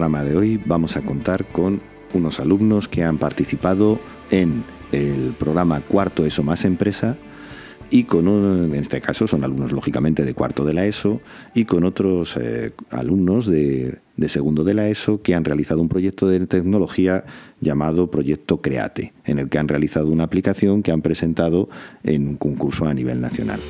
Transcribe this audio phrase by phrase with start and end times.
[0.00, 1.78] Programa de hoy vamos a contar con
[2.14, 7.18] unos alumnos que han participado en el programa Cuarto ESO más Empresa
[7.90, 11.20] y con, en este caso son alumnos lógicamente de cuarto de la ESO
[11.54, 15.90] y con otros eh, alumnos de, de, segundo de la ESO que han realizado un
[15.90, 17.26] proyecto de tecnología
[17.60, 21.68] llamado Proyecto Create, en el que han realizado una aplicación que han presentado
[22.04, 23.60] en un concurso a nivel nacional.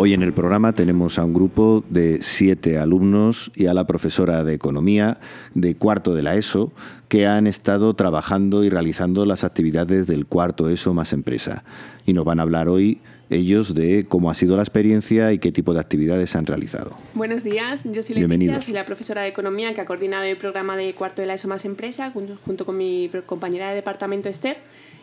[0.00, 4.44] Hoy en el programa tenemos a un grupo de siete alumnos y a la profesora
[4.44, 5.18] de Economía
[5.54, 6.72] de cuarto de la ESO
[7.08, 11.64] que han estado trabajando y realizando las actividades del cuarto ESO más empresa.
[12.06, 15.50] Y nos van a hablar hoy ellos de cómo ha sido la experiencia y qué
[15.50, 16.96] tipo de actividades han realizado.
[17.14, 20.76] Buenos días, yo soy Leticia, soy la profesora de Economía que ha coordinado el programa
[20.76, 24.58] de cuarto de la ESO más empresa junto con mi compañera de departamento Esther.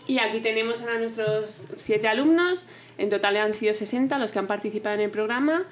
[0.08, 2.66] Y aquí tenemos a nuestros siete alumnos
[2.98, 5.66] en total han sido 60 los que han participado en el programa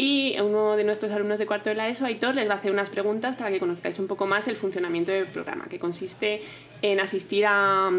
[0.00, 2.70] y uno de nuestros alumnos de cuarto de la ESO, Aitor, les va a hacer
[2.70, 6.42] unas preguntas para que conozcáis un poco más el funcionamiento del programa, que consiste
[6.82, 7.90] en asistir a,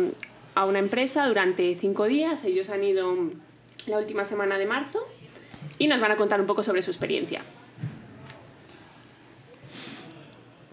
[0.65, 2.43] una empresa durante cinco días.
[2.45, 3.15] Ellos han ido
[3.85, 4.99] la última semana de marzo
[5.77, 7.41] y nos van a contar un poco sobre su experiencia.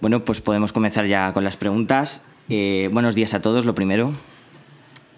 [0.00, 2.24] Bueno, pues podemos comenzar ya con las preguntas.
[2.48, 4.12] Eh, buenos días a todos, lo primero.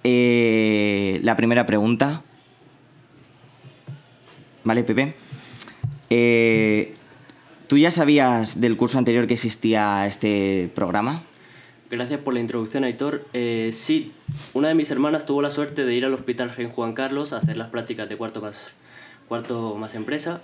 [0.04, 2.22] Eh, la primera pregunta
[4.68, 5.14] ¿vale, Pepe?
[6.10, 6.94] Eh,
[7.68, 11.24] ¿Tú ya sabías del curso anterior que existía este programa?
[11.90, 13.24] Gracias por la introducción, Aitor.
[13.32, 14.12] Eh, sí,
[14.52, 17.38] una de mis hermanas tuvo la suerte de ir al Hospital Rey Juan Carlos a
[17.38, 18.74] hacer las prácticas de cuarto más,
[19.26, 20.42] cuarto más empresa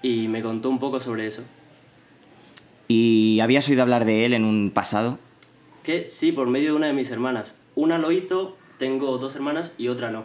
[0.00, 1.42] y me contó un poco sobre eso.
[2.88, 5.18] ¿Y habías oído hablar de él en un pasado?
[5.82, 7.58] Que sí, por medio de una de mis hermanas.
[7.74, 10.24] Una lo hizo, tengo dos hermanas y otra no.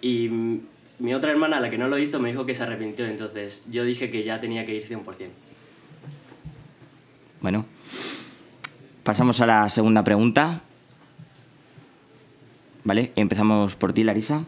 [0.00, 0.60] Y
[0.98, 3.84] mi otra hermana, la que no lo hizo, me dijo que se arrepintió, entonces yo
[3.84, 5.04] dije que ya tenía que ir 100%.
[7.40, 7.66] Bueno,
[9.04, 10.62] pasamos a la segunda pregunta.
[12.84, 13.12] ¿Vale?
[13.16, 14.44] Empezamos por ti, Larisa.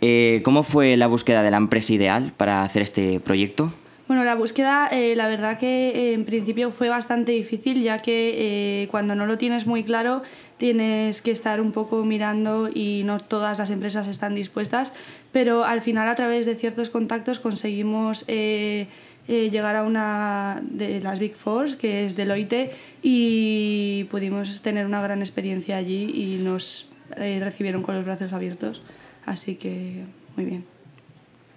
[0.00, 3.72] Eh, ¿Cómo fue la búsqueda de la empresa ideal para hacer este proyecto?
[4.10, 8.88] Bueno, la búsqueda, eh, la verdad que eh, en principio fue bastante difícil, ya que
[8.90, 10.24] cuando no lo tienes muy claro,
[10.60, 14.92] tienes que estar un poco mirando y no todas las empresas están dispuestas,
[15.30, 18.88] pero al final a través de ciertos contactos conseguimos eh,
[19.28, 22.72] eh, llegar a una de las Big Four, que es Deloitte,
[23.02, 28.82] y pudimos tener una gran experiencia allí y nos eh, recibieron con los brazos abiertos,
[29.24, 30.02] así que
[30.34, 30.64] muy bien.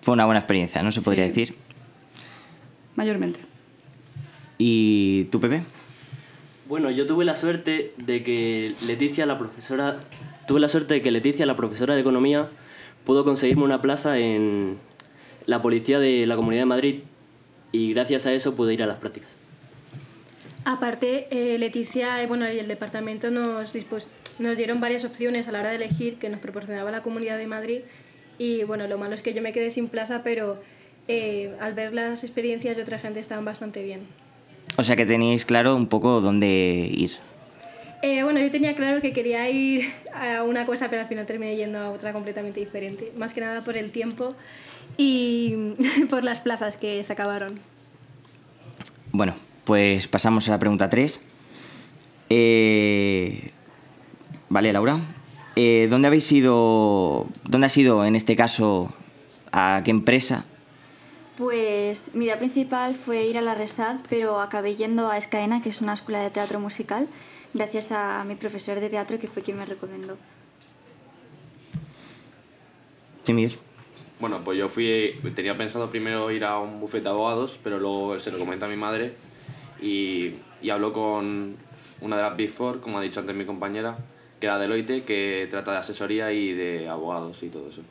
[0.03, 1.56] Fue una buena experiencia, ¿no se podría decir?
[2.96, 3.40] Mayormente.
[4.58, 5.64] ¿Y tú, Pepe?
[6.68, 10.00] Bueno, yo tuve la suerte de que Leticia, la profesora,
[10.48, 12.48] tuve la suerte de que Leticia, la profesora de economía,
[13.04, 14.78] pudo conseguirme una plaza en
[15.46, 17.00] la policía de la Comunidad de Madrid
[17.72, 19.30] y gracias a eso pude ir a las prácticas.
[20.66, 23.74] Aparte, eh, Leticia bueno, y el departamento nos,
[24.40, 27.48] nos dieron varias opciones a la hora de elegir que nos proporcionaba la Comunidad de
[27.48, 27.81] Madrid
[28.38, 30.62] y bueno, lo malo es que yo me quedé sin plaza, pero
[31.08, 34.02] eh, al ver las experiencias de otra gente estaban bastante bien.
[34.78, 37.12] O sea que tenéis claro un poco dónde ir.
[38.02, 41.56] Eh, bueno, yo tenía claro que quería ir a una cosa, pero al final terminé
[41.56, 43.13] yendo a otra completamente diferente.
[43.18, 44.36] Más que nada por el tiempo
[44.97, 45.74] y
[46.09, 47.59] por las plazas que se acabaron.
[49.12, 51.22] Bueno, pues pasamos a la pregunta 3.
[52.30, 53.52] Eh,
[54.50, 55.00] vale, Laura.
[55.56, 57.28] Eh, ¿Dónde habéis ido?
[57.46, 58.94] ¿Dónde has ido en este caso?
[59.52, 60.46] ¿A qué empresa?
[61.38, 65.69] Pues mi idea principal fue ir a la Resad, pero acabé yendo a Escaena, que
[65.69, 67.07] es una escuela de teatro musical,
[67.56, 70.18] gracias a mi profesor de teatro que fue quien me recomendó.
[73.24, 73.57] Sí,
[74.19, 78.19] Bueno, pues yo fui, tenía pensado primero ir a un bufete de abogados, pero luego
[78.19, 79.15] se lo comenté a mi madre
[79.81, 81.57] y, y habló con
[82.01, 83.97] una de las Big Four, como ha dicho antes mi compañera,
[84.39, 87.81] que era Deloitte, que trata de asesoría y de abogados y todo eso.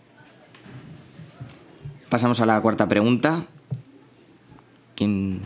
[2.13, 3.47] Pasamos a la cuarta pregunta.
[4.95, 5.41] ¿Quién?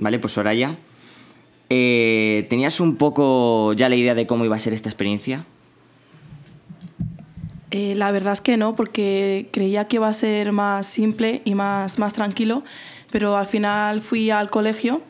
[0.00, 0.78] Vale, pues Soraya.
[1.70, 5.44] Eh, ¿Tenías un poco ya la idea de cómo iba a ser esta experiencia?
[7.70, 11.54] Eh, la verdad es que no, porque creía que iba a ser más simple y
[11.54, 12.64] más, más tranquilo,
[13.12, 15.02] pero al final fui al colegio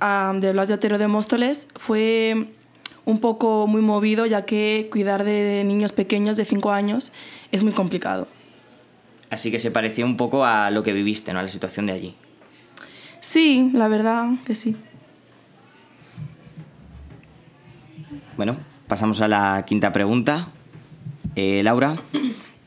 [0.00, 1.68] de Blas de Otero de Móstoles.
[1.76, 2.48] Fue
[3.08, 7.10] un poco muy movido, ya que cuidar de niños pequeños de 5 años
[7.52, 8.28] es muy complicado.
[9.30, 11.38] Así que se parecía un poco a lo que viviste, ¿no?
[11.38, 12.14] A la situación de allí.
[13.20, 14.76] Sí, la verdad que sí.
[18.36, 20.48] Bueno, pasamos a la quinta pregunta.
[21.34, 21.96] Eh, Laura,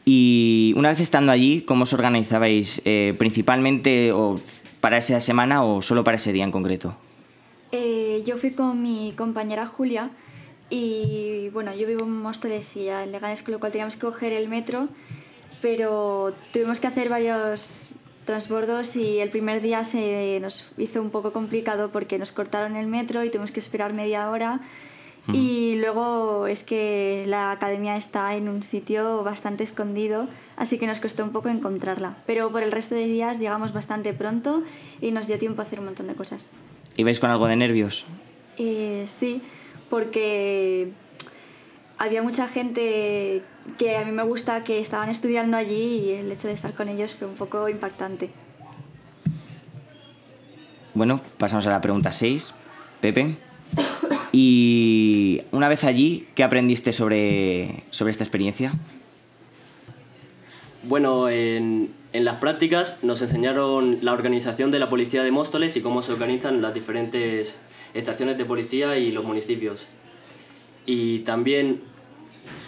[0.05, 2.81] y una vez estando allí, ¿cómo os organizabais?
[2.83, 4.41] Eh, ¿Principalmente o
[4.79, 6.97] para esa semana o solo para ese día en concreto?
[7.71, 10.09] Eh, yo fui con mi compañera Julia
[10.71, 14.31] y bueno, yo vivo en Móstoles y en Leganés, con lo cual teníamos que coger
[14.31, 14.87] el metro,
[15.61, 17.73] pero tuvimos que hacer varios
[18.25, 22.87] transbordos y el primer día se nos hizo un poco complicado porque nos cortaron el
[22.87, 24.59] metro y tuvimos que esperar media hora.
[25.31, 30.27] Y luego es que la academia está en un sitio bastante escondido,
[30.57, 32.17] así que nos costó un poco encontrarla.
[32.25, 34.63] Pero por el resto de días llegamos bastante pronto
[34.99, 36.47] y nos dio tiempo a hacer un montón de cosas.
[36.97, 38.07] ¿Y vais con algo de nervios?
[38.57, 39.43] Eh, sí,
[39.91, 40.89] porque
[41.97, 43.43] había mucha gente
[43.77, 46.87] que a mí me gusta que estaban estudiando allí y el hecho de estar con
[46.87, 48.31] ellos fue un poco impactante.
[50.93, 52.53] Bueno, pasamos a la pregunta 6.
[53.01, 53.37] Pepe.
[54.31, 58.73] Y una vez allí, ¿qué aprendiste sobre, sobre esta experiencia?
[60.83, 65.81] Bueno, en, en, las prácticas nos enseñaron la organización de la policía de Móstoles y
[65.81, 67.57] cómo se organizan las diferentes
[67.93, 69.87] estaciones de policía y los municipios.
[70.85, 71.81] Y también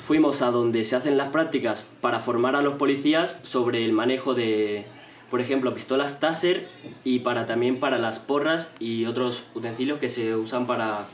[0.04, 4.34] fuimos a donde se hacen las prácticas para formar a los policías sobre el manejo
[4.34, 4.86] de,
[5.30, 6.68] por ejemplo, pistolas Taser
[7.04, 11.08] y para también para las porras y otros utensilios que se usan para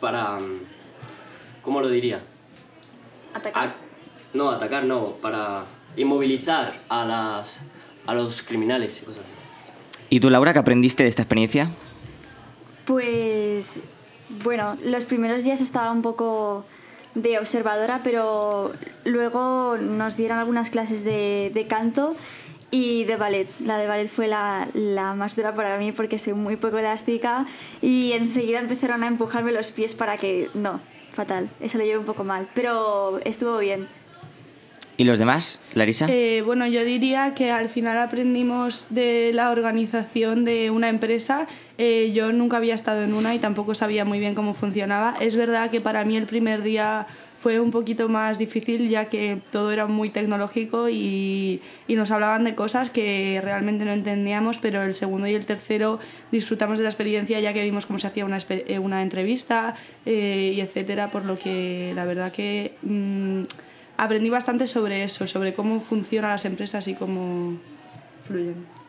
[0.00, 0.38] para
[1.62, 2.20] ¿cómo lo diría?
[3.34, 3.74] Atacar.
[4.32, 7.60] no, atacar no, para inmovilizar a las
[8.06, 9.34] a los criminales y cosas así.
[10.08, 11.70] ¿Y tú, Laura, qué aprendiste de esta experiencia?
[12.86, 13.66] Pues
[14.44, 16.64] bueno, los primeros días estaba un poco
[17.14, 18.72] de observadora, pero
[19.04, 22.14] luego nos dieron algunas clases de, de canto
[22.70, 23.48] y de ballet.
[23.60, 27.46] La de ballet fue la, la, más dura para mí porque soy muy poco elástica
[27.82, 30.48] y enseguida empezaron a empujarme los pies para que...
[30.54, 30.80] No,
[31.12, 31.50] fatal.
[31.60, 33.88] Eso lo llevé un poco mal, pero estuvo bien.
[35.00, 36.06] ¿Y los demás, Larisa?
[36.10, 41.46] Eh, bueno, yo diría que al final aprendimos de la organización de una empresa.
[41.82, 45.16] Eh, yo nunca había estado en una y tampoco sabía muy bien cómo funcionaba.
[45.18, 47.06] Es verdad que para mí el primer día
[47.42, 52.44] fue un poquito más difícil ya que todo era muy tecnológico y, y, nos hablaban
[52.44, 56.00] de cosas que realmente no entendíamos, pero el segundo y el tercero
[56.30, 58.40] disfrutamos de la experiencia ya que vimos cómo se hacía una,
[58.82, 59.74] una entrevista
[60.04, 62.74] eh, y etcétera, por lo que la verdad que...
[62.82, 63.44] Mmm,
[63.96, 67.58] aprendí bastante sobre eso, sobre cómo funcionan las empresas y cómo
[68.26, 68.79] fluyen.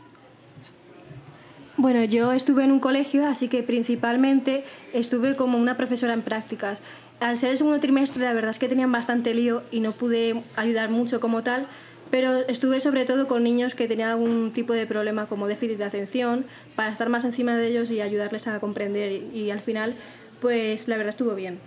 [1.78, 6.80] Bueno, yo estuve en un colegio, así que principalmente estuve como una profesora en prácticas.
[7.20, 10.44] Al ser el segundo trimestre, la verdad es que tenían bastante lío y no pude
[10.56, 11.68] ayudar mucho como tal,
[12.10, 15.86] pero estuve sobre todo con niños que tenían algún tipo de problema como déficit de
[15.86, 16.46] atención,
[16.76, 19.24] para estar más encima de ellos y ayudarles a comprender.
[19.34, 19.96] Y, al final,
[20.42, 21.60] pues la verdad estuvo bien.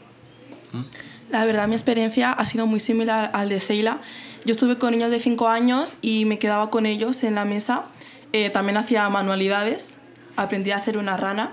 [1.31, 4.01] La verdad, mi experiencia ha sido muy similar al de Seila.
[4.45, 7.85] Yo estuve con niños de 5 años y me quedaba con ellos en la mesa.
[8.33, 9.94] Eh, también hacía manualidades,
[10.37, 11.53] aprendí a hacer una rana.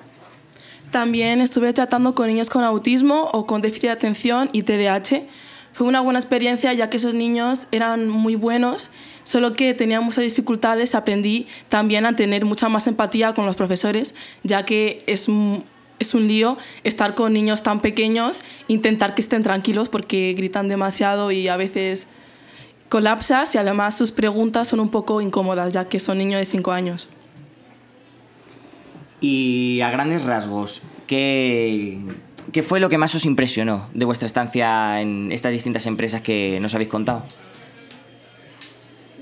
[0.91, 5.23] También estuve tratando con niños con autismo o con déficit de atención y TDAH.
[5.73, 8.89] Fue una buena experiencia ya que esos niños eran muy buenos,
[9.23, 10.95] solo que tenían muchas dificultades.
[10.95, 15.29] Aprendí también a tener mucha más empatía con los profesores, ya que es
[16.01, 21.31] es un lío estar con niños tan pequeños, intentar que estén tranquilos porque gritan demasiado
[21.31, 22.07] y a veces
[22.89, 26.71] colapsas y además sus preguntas son un poco incómodas ya que son niños de 5
[26.71, 27.07] años.
[29.21, 31.99] Y a grandes rasgos, ¿qué,
[32.51, 36.59] ¿qué fue lo que más os impresionó de vuestra estancia en estas distintas empresas que
[36.59, 37.23] nos habéis contado?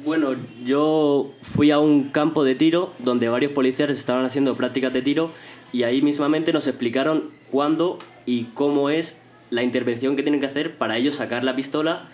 [0.05, 5.01] Bueno, yo fui a un campo de tiro donde varios policías estaban haciendo prácticas de
[5.01, 5.31] tiro
[5.73, 9.17] y ahí mismamente nos explicaron cuándo y cómo es
[9.49, 12.07] la intervención que tienen que hacer para ellos sacar la pistola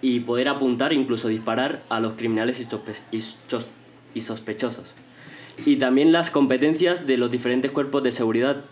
[0.00, 2.64] y poder apuntar incluso disparar a los criminales
[4.14, 4.94] y sospechosos.
[5.64, 8.64] Y también las competencias de los diferentes cuerpos de seguridad.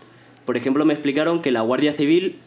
[0.47, 2.39] Por ejemplo, me explicaron que la Guardia Civil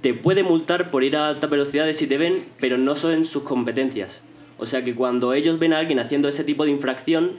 [0.00, 3.42] te puede multar por ir a alta velocidad si te ven, pero no son sus
[3.42, 4.22] competencias.
[4.58, 7.32] O sea que cuando ellos ven a alguien haciendo ese tipo de infracción,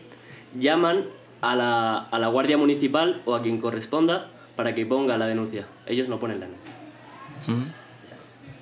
[0.59, 1.05] llaman
[1.41, 5.67] a la, a la Guardia Municipal o a quien corresponda para que ponga la denuncia.
[5.85, 6.75] Ellos no ponen la denuncia.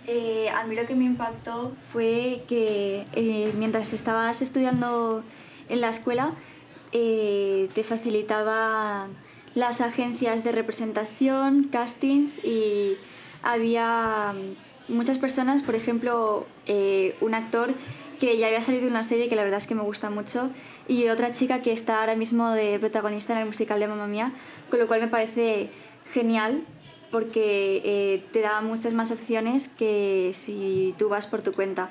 [0.06, 5.24] Eh, a mí lo que me impactó fue que eh, mientras estabas estudiando
[5.70, 6.34] en la escuela
[6.94, 9.12] eh, te facilitaban
[9.56, 12.98] las agencias de representación, castings y
[13.42, 14.34] había
[14.88, 16.48] muchas personas, por ejemplo,
[17.22, 17.74] un actor
[18.20, 20.50] que ya había salido de una serie que la verdad es que me gusta mucho
[20.88, 24.32] y otra chica que está ahora mismo de protagonista en el musical de Mamma Mía,
[24.70, 25.72] con lo cual me parece
[26.06, 26.64] genial
[27.12, 31.90] porque eh, te da muchas más opciones que si tú vas por tu cuenta.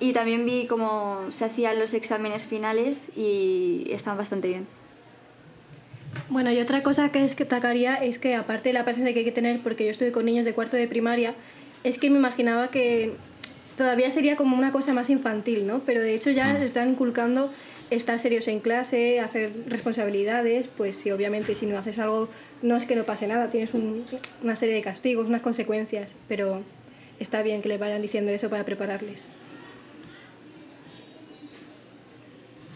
[0.00, 4.66] Y también vi cómo se hacían los exámenes finales y están bastante bien.
[6.28, 9.32] Bueno, y otra cosa que destacaría es que aparte de la paciencia que hay que
[9.32, 11.34] tener, porque yo estuve con niños de cuarto de primaria,
[11.84, 13.12] es que me imaginaba que
[13.76, 15.80] todavía sería como una cosa más infantil, ¿no?
[15.86, 16.62] Pero de hecho ya mm.
[16.62, 17.52] están inculcando
[17.90, 22.28] estar serios en clase, hacer responsabilidades, pues si obviamente si no haces algo
[22.62, 26.62] no es que no pase nada, tienes una serie de castigos, unas consecuencias, pero
[27.18, 29.28] está bien que le vayan diciendo eso para prepararles.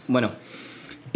[0.07, 0.31] Bueno,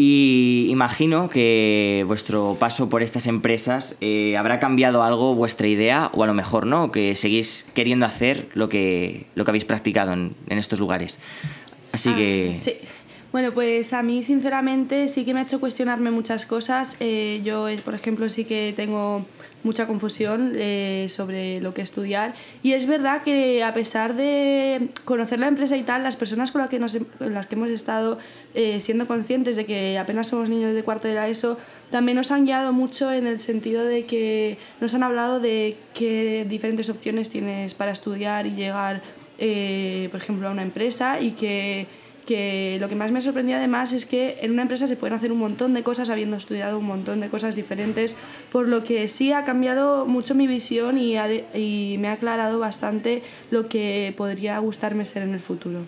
[0.02, 6.24] y imagino que vuestro paso por estas empresas eh, habrá cambiado algo vuestra idea, o
[6.24, 10.36] a lo mejor no, que seguís queriendo hacer lo que, lo que habéis practicado en,
[10.48, 11.20] estos lugares.
[11.92, 12.58] Así ah, que...
[12.62, 12.76] Sí.
[13.32, 16.96] Bueno, pues a mí sinceramente sí que me ha hecho cuestionarme muchas cosas.
[17.00, 19.24] Eh, yo, eh, por ejemplo, sí que tengo
[19.62, 22.34] mucha confusión eh, sobre lo que estudiar.
[22.64, 26.62] Y es verdad que a pesar de conocer la empresa y tal, las personas con
[26.62, 28.18] las que, nos, las que hemos estado
[28.80, 31.60] siendo conscientes de que apenas somos niños de cuarto de la ESO,
[31.92, 36.48] también nos han guiado mucho en el sentido de que nos han hablado de qué
[36.50, 39.04] diferentes opciones tienes para estudiar y llegar,
[39.38, 41.86] por ejemplo, a una empresa y que
[42.30, 45.32] que lo que más me sorprendió además es que en una empresa se pueden hacer
[45.32, 48.16] un montón de cosas habiendo estudiado un montón de cosas diferentes,
[48.52, 51.16] por lo que sí ha cambiado mucho mi visión y,
[51.56, 55.80] y me ha aclarado bastante lo que podría gustarme ser en el futuro.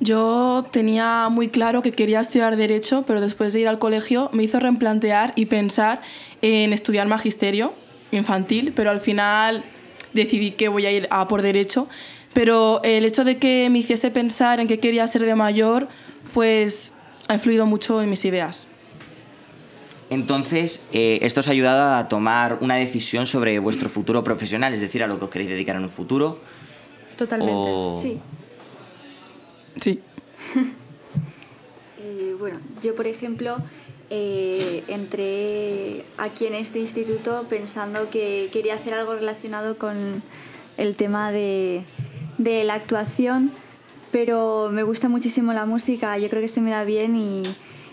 [0.00, 4.44] Yo tenía muy claro que quería estudiar Derecho, pero después de ir al colegio me
[4.44, 6.00] hizo replantear y pensar
[6.40, 7.74] en estudiar magisterio
[8.12, 9.62] infantil, pero al final
[10.16, 11.88] decidí que voy a ir a por derecho,
[12.34, 15.88] pero el hecho de que me hiciese pensar en qué quería ser de mayor,
[16.34, 16.92] pues
[17.28, 18.66] ha influido mucho en mis ideas.
[20.10, 24.80] Entonces, eh, esto os ha ayudado a tomar una decisión sobre vuestro futuro profesional, es
[24.80, 26.40] decir, a lo que os queréis dedicar en un futuro.
[27.16, 27.70] Totalmente,
[28.02, 28.20] sí.
[29.80, 30.00] Sí.
[31.98, 33.56] Eh, bueno, yo por ejemplo
[34.10, 40.22] eh, entré aquí en este instituto pensando que quería hacer algo relacionado con
[40.76, 41.84] el tema de,
[42.38, 43.50] de la actuación,
[44.12, 47.42] pero me gusta muchísimo la música, yo creo que se me da bien y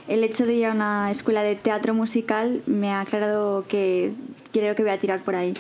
[0.08, 4.13] el hecho de ir a una escuela de teatro musical me ha aclarado que
[4.51, 5.53] creo que voy a tirar por ahí.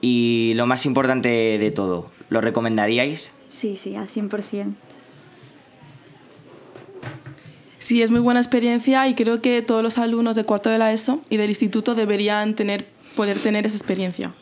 [0.00, 3.34] Y lo más importante de todo, ¿lo recomendaríais?
[3.48, 4.74] Sí, sí, al 100%.
[7.86, 10.92] Sí, es muy buena experiencia y creo que todos los alumnos de cuarto de la
[10.92, 14.34] ESO y del instituto deberían tener, poder tener esa experiencia.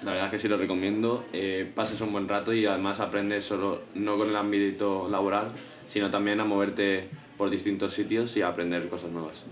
[0.00, 1.26] La verdad es que sí lo recomiendo.
[1.34, 5.52] Eh, pases un buen rato y además aprendes solo no con el ámbito laboral,
[5.90, 9.44] sino también a moverte por distintos sitios y a aprender cosas nuevas.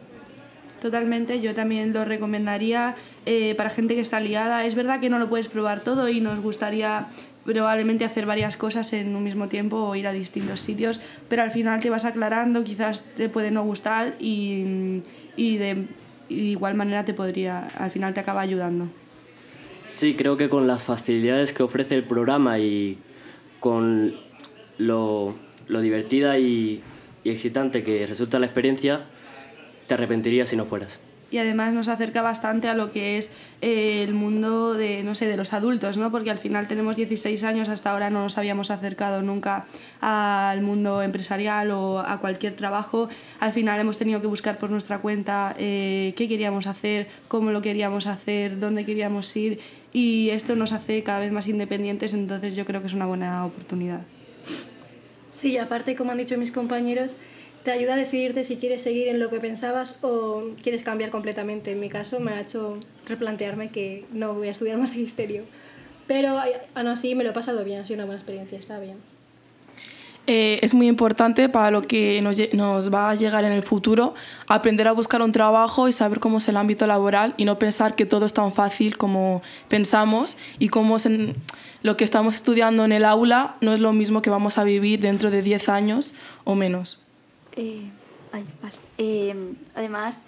[0.81, 2.97] Totalmente, yo también lo recomendaría
[3.27, 4.65] eh, para gente que está liada.
[4.65, 7.09] Es verdad que no lo puedes probar todo y nos gustaría
[7.45, 11.51] probablemente hacer varias cosas en un mismo tiempo o ir a distintos sitios, pero al
[11.51, 15.03] final te vas aclarando, quizás te puede no gustar y,
[15.37, 15.87] y de,
[16.29, 18.89] igual manera te podría, al final te acaba ayudando.
[19.89, 22.99] Sí, creo que con las facilidades que ofrece el programa y
[23.61, 24.15] con
[24.79, 25.35] lo,
[25.69, 26.83] lo divertida y,
[27.23, 29.03] y excitante que resulta la experiencia,
[29.87, 31.04] te arrepentirías si no fueras
[31.35, 33.29] y además nos acerca bastante a lo que es
[33.61, 36.13] eh, el mundo de, no sé, de los adultos, ¿no?
[36.13, 39.67] porque al final tenemos 16 años, hasta ahora no nos habíamos acercado nunca
[40.01, 43.09] al mundo empresarial o a cualquier trabajo.
[43.41, 47.63] Al final hemos tenido que buscar por nuestra cuenta eh, qué queríamos hacer, cómo lo
[47.63, 49.59] queríamos hacer, dónde queríamos ir
[49.93, 53.45] y esto nos hace cada vez más independientes, entonces yo creo que es una buena
[53.45, 54.03] oportunidad.
[55.35, 57.13] Sí, aparte, como han dicho mis compañeros,
[57.65, 61.73] te ayuda a decidirte si quieres seguir en lo que pensabas o quieres cambiar completamente.
[61.73, 62.75] En mi caso me ha hecho
[63.07, 65.45] replantearme que no voy a estudiar magisterio.
[66.07, 66.39] Pero
[66.75, 68.99] aún así me lo he pasado bien, ha sido una buena experiencia, está bien.
[70.27, 74.15] Eh, es muy importante para lo que nos, nos, va a llegar en el futuro,
[74.47, 77.95] aprender a buscar un trabajo y saber cómo es el ámbito laboral y no pensar
[77.95, 81.07] que todo es tan fácil como pensamos y cómo es
[81.83, 85.01] lo que estamos estudiando en el aula no es lo mismo que vamos a vivir
[85.01, 87.04] dentro de 10 años o menos.
[87.57, 87.93] Eh,
[88.99, 90.19] em, además,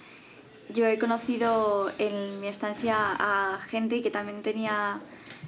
[0.69, 5.01] yo he conocido en mi estancia a gente que también tenía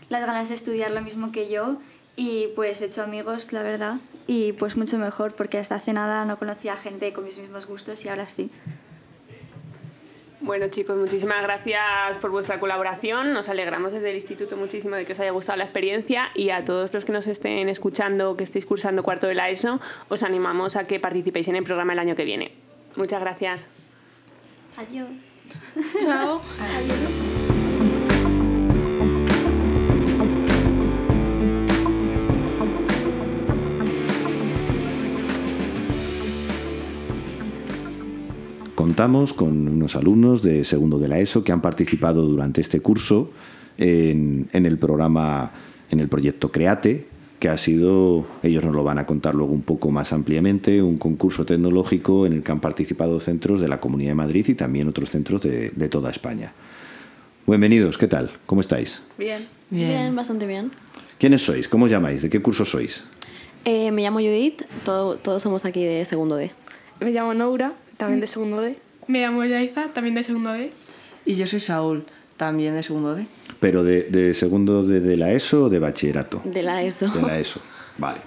[0.09, 1.79] las ganas de estudiar lo mismo que yo
[2.15, 6.25] y pues he hecho amigos, la verdad, y pues mucho mejor porque hasta hace nada
[6.25, 8.51] no conocía gente con mis mismos gustos y ahora sí.
[10.41, 13.33] Bueno chicos, muchísimas gracias por vuestra colaboración.
[13.33, 16.63] Nos alegramos desde el instituto muchísimo de que os haya gustado la experiencia y a
[16.63, 20.77] todos los que nos estén escuchando, que estéis cursando cuarto de la ESO, os animamos
[20.77, 22.53] a que participéis en el programa el año que viene.
[22.95, 23.67] Muchas gracias.
[24.77, 25.09] Adiós.
[26.01, 26.41] Chao.
[26.61, 27.48] Adiós.
[38.79, 43.29] Contamos con unos alumnos de segundo de la ESO que han participado durante este curso
[43.77, 45.51] en, el programa,
[45.91, 47.05] en el proyecto Create,
[47.39, 50.97] que ha sido, ellos nos lo van a contar luego un poco más ampliamente, un
[50.97, 54.87] concurso tecnológico en el que han participado centros de la Comunidad de Madrid y también
[54.87, 56.53] otros centros de, toda España.
[57.47, 58.31] Bienvenidos, ¿qué tal?
[58.45, 59.01] ¿Cómo estáis?
[59.17, 59.45] Bien.
[59.69, 60.71] Bien, bastante bien.
[61.17, 61.67] ¿Quiénes sois?
[61.67, 62.21] ¿Cómo os llamáis?
[62.21, 63.03] ¿De qué curso sois?
[63.65, 66.51] Eh, me llamo Judith, todos somos aquí de segundo D.
[67.01, 68.77] Me llamo Noura, también de segundo D.
[69.07, 70.71] Me llamo Yaiza, también de segundo D.
[71.25, 72.05] Y yo soy Saúl,
[72.37, 73.25] también de segundo D.
[73.59, 76.41] ¿Pero de, segundo D de la ESO o de bachillerato?
[76.45, 77.09] De la ESO.
[77.09, 77.59] De la ESO,
[77.97, 78.21] vale.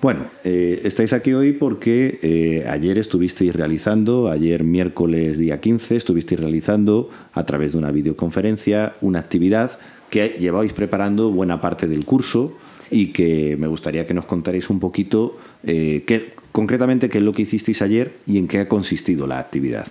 [0.00, 6.40] Bueno, eh, estáis aquí hoy porque eh, ayer estuvisteis realizando, ayer miércoles día 15, estuvisteis
[6.40, 9.78] realizando a través de una videoconferencia una actividad
[10.08, 12.56] que llevabais preparando buena parte del curso
[12.90, 17.32] y que me gustaría que nos contarais un poquito eh, qué, concretamente qué es lo
[17.32, 19.88] que hicisteis ayer y en qué ha consistido la actividad.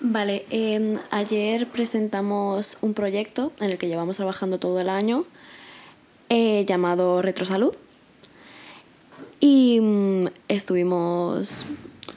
[0.00, 5.24] Vale, em, ayer presentamos un proyecto en el que llevamos trabajando todo el año
[6.28, 7.74] eh, llamado Retrosalud.
[9.40, 11.64] Y mm, estuvimos,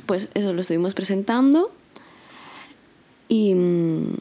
[0.05, 1.71] pues eso lo estuvimos presentando.
[3.29, 4.17] Y, mm,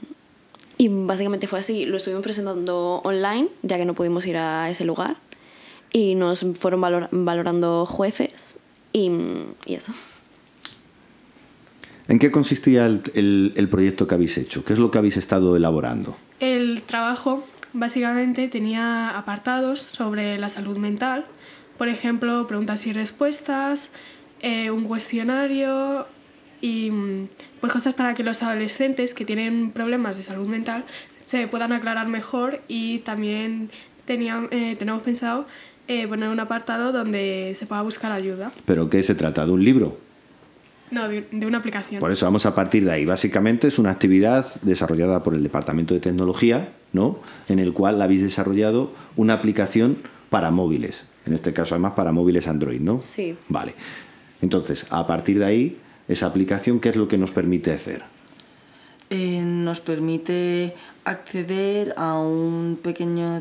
[0.79, 4.85] y básicamente fue así, lo estuvimos presentando online ya que no pudimos ir a ese
[4.85, 5.17] lugar.
[5.93, 8.60] Y nos fueron valorando jueces
[8.93, 9.11] y,
[9.67, 9.93] eso.
[12.09, 14.65] ¿En qué consistía el, el, proyecto que habéis hecho?
[14.65, 16.17] ¿Qué es lo que habéis estado elaborando?
[16.41, 21.27] El trabajo básicamente tenía apartados sobre la salud mental,
[21.79, 23.91] por ejemplo, preguntas y respuestas,
[24.43, 26.07] eh, un cuestionario
[26.61, 26.91] y
[27.61, 30.85] pues cosas para que los adolescentes que tienen problemas de salud mental
[31.27, 33.71] se puedan aclarar mejor y también
[34.05, 35.47] tenían, eh, tenemos pensado
[35.91, 38.53] eh, poner un apartado donde se pueda buscar ayuda.
[38.65, 39.45] ¿Pero qué se trata?
[39.45, 39.99] ¿De un libro?
[40.93, 41.99] No, de, una aplicación.
[41.99, 43.05] Por eso vamos a partir de ahí.
[43.05, 47.19] Básicamente es una actividad desarrollada por el Departamento de Tecnología, ¿no?
[47.49, 49.97] En el cual habéis desarrollado una aplicación
[50.31, 51.07] para móviles.
[51.27, 53.01] En este caso, además, para móviles Android, ¿no?
[53.01, 53.35] Sí.
[53.49, 53.75] Vale.
[54.43, 55.77] Entonces, a partir de ahí,
[56.07, 58.05] esa aplicación, ¿qué es lo que nos permite hacer?
[59.11, 60.73] Eh, nos permite
[61.05, 63.41] acceder a un pequeño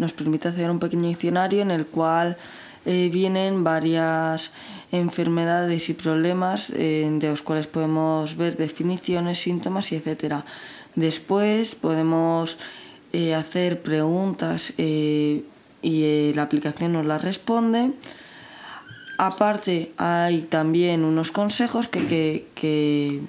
[0.00, 2.38] nos permite hacer un pequeño diccionario en el cual
[2.86, 4.50] eh, vienen varias
[4.90, 10.46] enfermedades y problemas eh, de los cuales podemos ver definiciones, síntomas y etcétera.
[10.94, 12.56] Después podemos
[13.12, 17.92] eh, hacer preguntas y la aplicación nos las responde.
[19.18, 23.20] Aparte hay también unos consejos que, que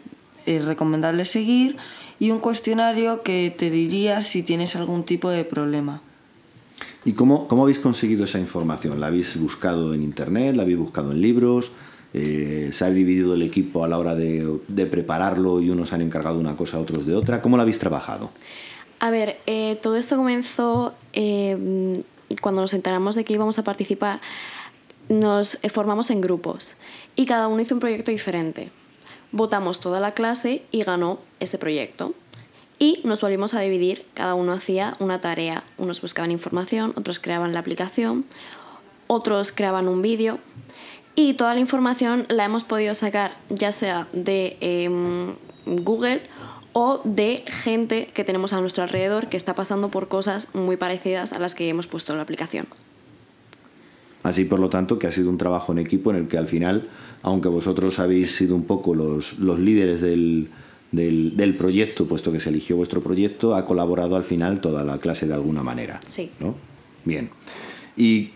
[0.46, 1.76] es recomendable seguir
[2.18, 6.02] y un cuestionario que te diría si tienes algún tipo de problema.
[7.04, 9.00] ¿Y cómo, cómo habéis conseguido esa información?
[9.00, 10.56] ¿La habéis buscado en internet?
[10.56, 11.72] ¿La habéis buscado en libros?
[12.14, 16.38] Eh, ¿Se ha dividido el equipo a la hora de, prepararlo y unos han encargado
[16.38, 17.42] una cosa, otros de otra?
[17.42, 18.30] ¿Cómo lo habéis trabajado?
[19.00, 22.04] A ver, eh, todo esto comenzó eh,
[22.40, 24.22] cuando nos enteramos de que íbamos a participar.
[25.10, 26.76] Nos formamos en grupos
[27.16, 28.70] y cada uno hizo un proyecto diferente.
[29.32, 32.14] Votamos toda la clase y ganó ese proyecto
[32.82, 37.54] y nos volvimos a dividir, cada uno hacía una tarea, unos buscaban información, otros creaban
[37.54, 38.26] la aplicación,
[39.06, 40.40] otros creaban un vídeo
[41.14, 45.36] y toda la información la hemos podido sacar ya sea de em,
[45.68, 46.24] Google
[46.74, 51.34] o de gente que tenemos a nuestro alrededor que está pasando por cosas muy parecidas
[51.34, 52.66] a las que hemos puesto en la aplicación.
[54.24, 56.48] Así, por lo tanto, que ha sido un trabajo en equipo en el que al
[56.48, 56.90] final,
[57.22, 60.50] aunque vosotros habéis sido un poco los, los líderes del,
[60.92, 65.28] del, proyecto, puesto que se eligió vuestro proyecto, ha colaborado al final toda la clase
[65.28, 66.02] de alguna manera.
[66.08, 66.32] Sí.
[66.40, 66.56] ¿no?
[67.06, 67.30] Bien.
[67.96, 68.32] ¿Y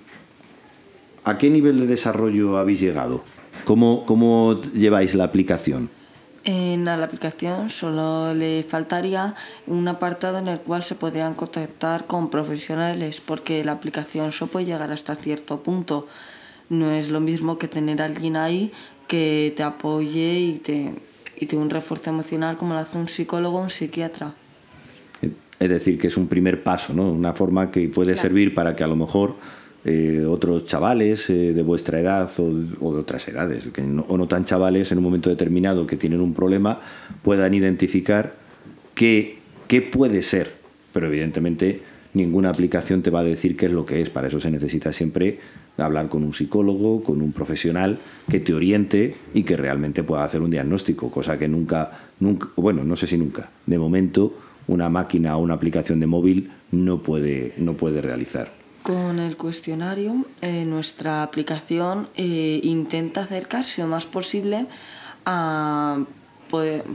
[1.23, 3.23] a qué nivel de desarrollo habéis llegado?
[3.65, 5.89] ¿Cómo, cómo lleváis la aplicación?
[6.43, 9.33] En la aplicación solo le faltaría
[9.65, 14.67] un apartado en el cual se podrían contactar con profesionales, porque la aplicación solo puede
[14.67, 16.07] llegar hasta cierto punto.
[16.69, 18.71] No es lo mismo que tener a alguien ahí
[19.07, 20.93] que te apoye y te,
[21.37, 24.33] y tiene un refuerzo emocional como lo hace un psicólogo o un psiquiatra.
[25.59, 27.11] Es decir, que es un primer paso, ¿no?
[27.11, 29.35] Una forma que puede servir para que a lo mejor
[29.85, 34.43] eh, otros chavales eh, de vuestra edad o, de otras edades, que o no tan
[34.43, 36.81] chavales, en un momento determinado que tienen un problema,
[37.23, 38.33] puedan identificar
[38.95, 40.53] qué, qué puede ser.
[40.91, 41.81] Pero evidentemente
[42.13, 44.09] ninguna aplicación te va a decir qué es lo que es.
[44.09, 45.39] Para eso se necesita siempre
[45.77, 50.41] hablar con un psicólogo, con un profesional que te oriente y que realmente pueda hacer
[50.41, 51.91] un diagnóstico, cosa que nunca,
[52.55, 54.33] bueno, no sé si nunca, de momento
[54.67, 58.51] una máquina o una aplicación de móvil no puede, no puede realizar.
[58.83, 64.67] Con el cuestionario, eh, nuestra aplicación eh, intenta acercarse lo más posible
[65.25, 66.03] a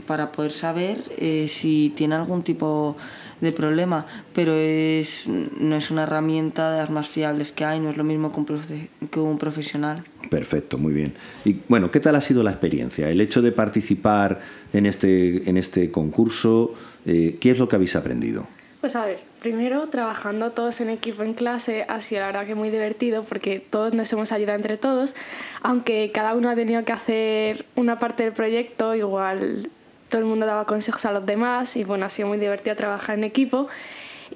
[0.07, 2.95] para poder saber eh, si tiene algún tipo
[3.41, 7.89] de problema, pero es, no es una herramienta de las más fiables que hay, no
[7.89, 10.03] es lo mismo que un, profesional.
[10.29, 11.13] Perfecto, muy bien.
[11.43, 13.09] Y bueno, ¿qué tal ha sido la experiencia?
[13.09, 14.39] El hecho de participar
[14.73, 18.47] en este, en este concurso, eh, ¿qué es lo que habéis aprendido?
[18.81, 22.55] Pues a ver, primero trabajando todos en equipo en clase ha sido la verdad que
[22.55, 25.13] muy divertido porque todos nos hemos ayudado entre todos,
[25.61, 29.69] aunque cada uno ha tenido que hacer una parte del proyecto, igual
[30.09, 33.19] todo el mundo daba consejos a los demás y bueno, ha sido muy divertido trabajar
[33.19, 33.67] en equipo.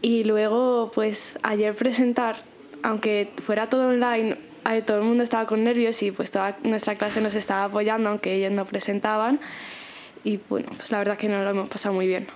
[0.04, 2.36] Y luego, pues ayer presentar,
[2.84, 4.38] aunque fuera todo online,
[4.86, 8.36] todo el mundo estaba con nervios y pues toda nuestra clase nos estaba apoyando, aunque
[8.36, 9.40] ellos no presentaban.
[10.24, 12.28] Y bueno, pues la verdad que nos lo hemos pasado muy bien.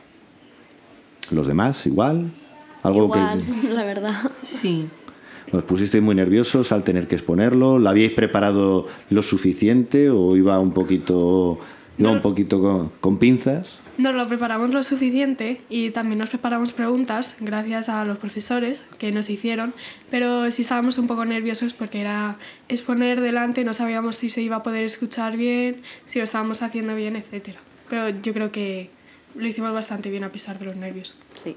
[1.31, 2.31] ¿Los demás igual?
[2.83, 4.31] ¿Algo igual, la verdad.
[4.43, 4.87] Sí.
[5.51, 7.79] ¿Os pusisteis muy nerviosos al tener que exponerlo?
[7.79, 11.59] ¿Lo habíais preparado lo suficiente o iba un poquito,
[11.97, 13.77] iba un poquito con, pinzas?
[13.97, 19.11] Nos lo preparamos lo suficiente y también nos preparamos preguntas gracias a los profesores que
[19.11, 19.73] nos hicieron,
[20.09, 22.37] pero sí estábamos un poco nerviosos porque era
[22.69, 26.95] exponer delante, no sabíamos si se iba a poder escuchar bien, si lo estábamos haciendo
[26.95, 27.57] bien, etc.
[27.89, 28.91] Pero yo creo que
[29.35, 31.15] lo hicimos bastante bien a pesar de los nervios.
[31.43, 31.55] Sí.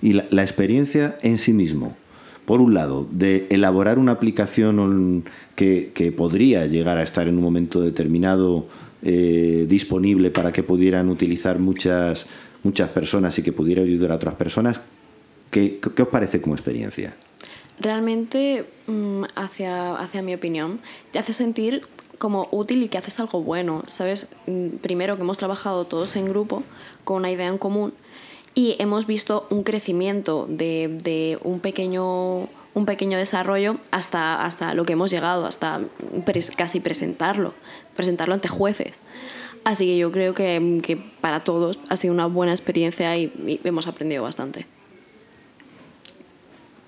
[0.00, 1.96] Y la, experiencia en sí mismo,
[2.44, 7.42] por un lado, de elaborar una aplicación que, que podría llegar a estar en un
[7.42, 8.66] momento determinado
[9.04, 12.26] eh, disponible para que pudieran utilizar muchas,
[12.62, 14.80] muchas personas y que pudiera ayudar a otras personas,
[15.50, 17.16] ¿qué, qué os parece como experiencia?
[17.80, 21.82] Realmente, mm, hacia, hacia mi opinión, te hace sentir
[22.22, 24.28] como útil y que haces algo bueno, ¿sabes?
[24.46, 26.62] Mm, primero que hemos trabajado todos en grupo
[27.02, 27.94] con una idea en común
[28.54, 32.42] y hemos visto un crecimiento de, un, pequeño,
[32.74, 35.80] un pequeño desarrollo hasta, hasta lo que hemos llegado, hasta
[36.56, 37.54] casi presentarlo,
[37.96, 39.00] presentarlo ante jueces.
[39.64, 44.22] Así que yo creo que, para todos ha sido una buena experiencia y hemos aprendido
[44.22, 44.64] bastante.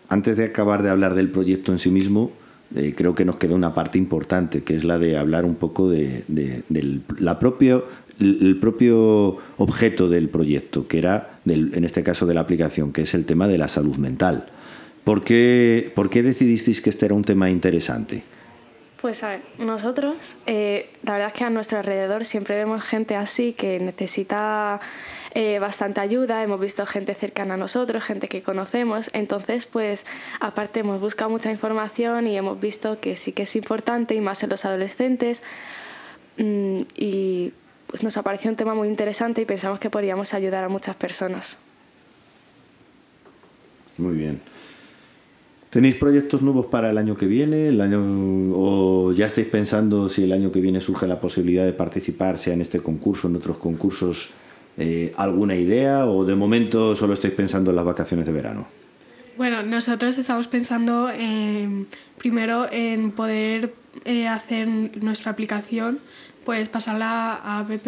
[0.08, 2.30] Antes de acabar de hablar del proyecto en sí mismo,
[2.74, 5.88] eh, creo que nos queda una parte importante, que es la de hablar un poco
[5.88, 6.24] de,
[7.18, 7.86] la propio,
[8.20, 13.14] el propio objeto del proyecto, que era, en este caso de la aplicación, que es
[13.14, 14.46] el tema de la salud mental.
[15.04, 18.24] ¿Por qué, por qué decidisteis que este era un tema interesante?
[19.00, 23.14] Pues a ver, nosotros, eh, la verdad es que a nuestro alrededor siempre vemos gente
[23.16, 24.80] así que necesita
[25.34, 30.06] eh, bastante ayuda, hemos visto gente cercana a nosotros, gente que conocemos, entonces pues
[30.38, 34.44] aparte hemos buscado mucha información y hemos visto que sí que es importante y más
[34.44, 35.42] en los adolescentes
[36.38, 37.52] mm, y
[37.88, 40.94] pues nos ha parecido un tema muy interesante y pensamos que podríamos ayudar a muchas
[40.94, 41.56] personas.
[43.98, 44.40] Muy bien.
[45.70, 47.68] ¿Tenéis proyectos nuevos para el año que viene?
[47.68, 48.00] El año,
[48.54, 52.54] ¿O ya estáis pensando si el año que viene surge la posibilidad de participar, sea
[52.54, 54.30] en este concurso, en otros concursos,
[54.76, 58.66] eh, alguna idea o de momento solo estáis pensando en las vacaciones de verano?
[59.36, 61.10] Bueno, nosotros estamos pensando
[62.18, 64.68] primero en poder eh, hacer
[65.02, 65.98] nuestra aplicación,
[66.44, 67.86] pues pasarla a app,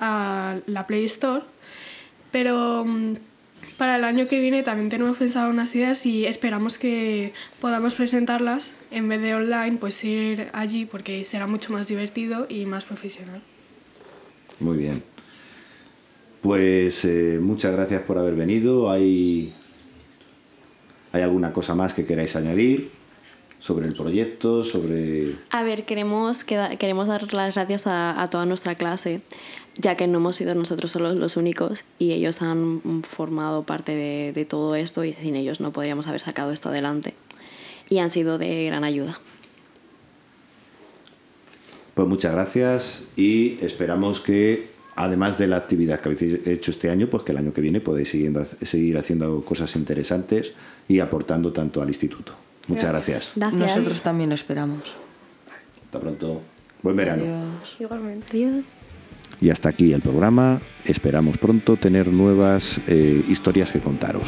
[0.00, 1.44] a la Play Store,
[2.32, 3.14] pero mm,
[3.76, 8.70] para el año que viene también tenemos pensado unas ideas y esperamos que podamos presentarlas
[8.90, 13.42] en vez de online, pues ir allí porque será mucho más divertido y más profesional.
[14.60, 15.13] Muy bien.
[16.44, 18.90] Pues eh, muchas gracias por haber venido.
[18.90, 19.54] ¿Hay,
[21.10, 22.90] ¿Hay alguna cosa más que queráis añadir?
[23.60, 25.36] sobre el proyecto, sobre...
[25.48, 29.22] A ver, queremos, queremos dar las gracias a, a, toda nuestra clase,
[29.78, 34.32] ya que no hemos sido nosotros solos los únicos y ellos han formado parte de,
[34.34, 37.14] de todo esto y sin ellos no podríamos haber sacado esto adelante.
[37.88, 39.18] Y han sido de gran ayuda.
[41.94, 47.08] Pues muchas gracias y esperamos que, además de la actividad que habéis hecho este año,
[47.08, 50.52] pues que el año que viene podéis seguir haciendo cosas interesantes
[50.88, 52.34] y aportando tanto al instituto.
[52.68, 53.30] Muchas gracias.
[53.36, 54.82] Nosotros también lo esperamos.
[55.84, 56.40] Hasta pronto.
[56.82, 57.22] Buen verano.
[57.78, 58.26] Igualmente.
[58.30, 58.64] Adiós.
[59.40, 60.60] Y hasta aquí el programa.
[60.84, 64.24] Esperamos pronto tener nuevas eh, historias que contaros.